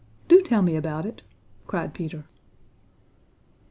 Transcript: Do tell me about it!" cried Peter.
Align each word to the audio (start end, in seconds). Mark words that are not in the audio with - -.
Do 0.27 0.41
tell 0.41 0.63
me 0.63 0.75
about 0.75 1.05
it!" 1.05 1.21
cried 1.67 1.93
Peter. 1.93 2.25